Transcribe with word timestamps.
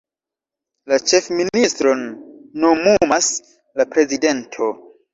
La 0.93 0.97
ĉefministron 1.11 2.03
nomumas 2.65 3.31
la 3.81 3.91
prezidento. 3.95 4.77